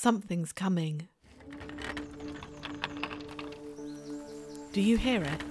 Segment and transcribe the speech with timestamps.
[0.00, 1.08] Something's coming.
[4.72, 5.42] Do you hear it?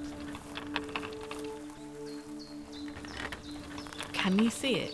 [4.13, 4.93] Can you see it?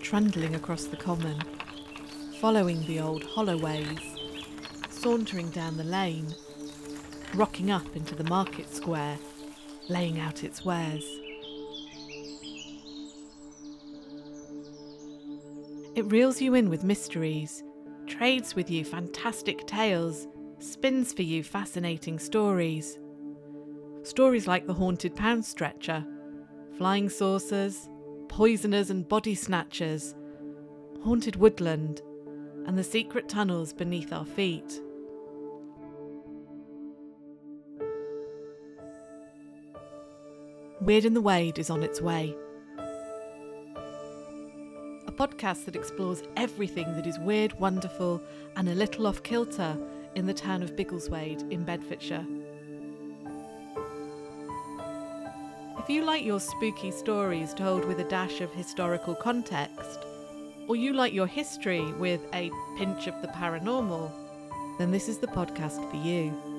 [0.00, 1.40] Trundling across the common,
[2.40, 4.00] following the old hollow ways,
[4.90, 6.34] sauntering down the lane,
[7.36, 9.16] rocking up into the market square,
[9.88, 11.04] laying out its wares.
[15.94, 17.62] It reels you in with mysteries,
[18.06, 20.26] trades with you fantastic tales,
[20.58, 22.98] spins for you fascinating stories.
[24.02, 26.06] Stories like the haunted Poundstretcher,
[26.78, 27.90] flying saucers,
[28.28, 30.14] poisoners and body snatchers,
[31.04, 32.00] haunted woodland,
[32.66, 34.80] and the secret tunnels beneath our feet.
[40.80, 42.34] Weird in the Wade is on its way.
[45.12, 48.22] Podcast that explores everything that is weird, wonderful,
[48.56, 49.76] and a little off kilter
[50.14, 52.26] in the town of Biggleswade in Bedfordshire.
[55.78, 60.00] If you like your spooky stories told with a dash of historical context,
[60.68, 64.10] or you like your history with a pinch of the paranormal,
[64.78, 66.51] then this is the podcast for you.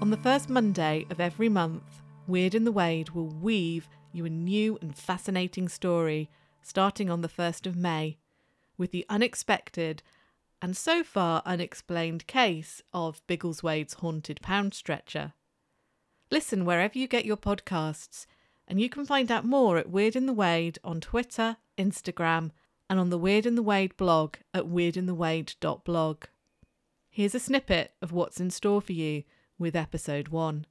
[0.00, 4.30] On the first Monday of every month, Weird in the Wade will weave you a
[4.30, 6.30] new and fascinating story
[6.62, 8.16] starting on the 1st of May
[8.76, 10.04] with the unexpected
[10.62, 15.32] and so far unexplained case of Biggleswade's haunted Poundstretcher.
[16.30, 18.26] Listen wherever you get your podcasts,
[18.68, 22.52] and you can find out more at Weird in the Wade on Twitter, Instagram,
[22.88, 26.24] and on the Weird in the Wade blog at weirdinthewade.blog.
[27.10, 29.24] Here's a snippet of what's in store for you
[29.58, 30.66] with episode 1.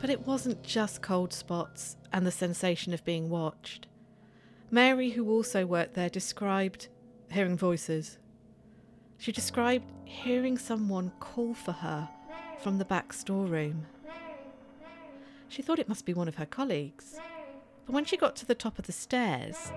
[0.00, 3.86] But it wasn't just cold spots and the sensation of being watched.
[4.70, 6.88] Mary, who also worked there, described
[7.30, 8.18] hearing voices.
[9.16, 12.08] She described hearing someone call for her
[12.60, 13.86] from the back storeroom.
[15.48, 17.18] She thought it must be one of her colleagues.
[17.86, 19.72] But when she got to the top of the stairs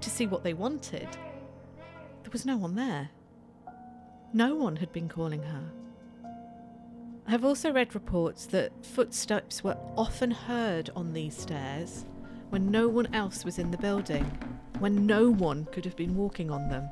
[0.00, 1.08] to see what they wanted,
[2.22, 3.10] there was no one there.
[4.34, 5.62] No one had been calling her.
[7.26, 12.06] I have also read reports that footsteps were often heard on these stairs
[12.48, 14.24] when no one else was in the building,
[14.78, 16.88] when no one could have been walking on them.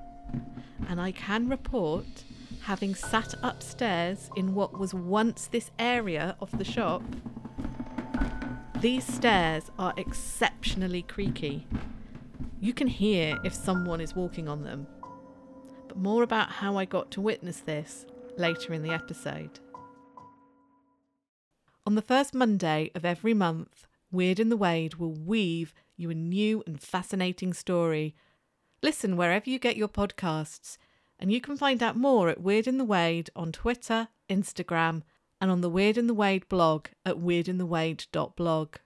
[0.88, 2.24] And I can report
[2.62, 7.02] having sat upstairs in what was once this area of the shop.
[8.80, 11.66] These stairs are exceptionally creaky.
[12.60, 14.86] You can hear if someone is walking on them.
[15.96, 18.06] More about how I got to witness this
[18.36, 19.60] later in the episode.
[21.86, 26.14] On the first Monday of every month, Weird in the Wade will weave you a
[26.14, 28.14] new and fascinating story.
[28.82, 30.78] Listen wherever you get your podcasts,
[31.18, 35.02] and you can find out more at Weird in the Wade on Twitter, Instagram,
[35.40, 38.76] and on the Weird in the Wade blog at weirdinthewade.blog.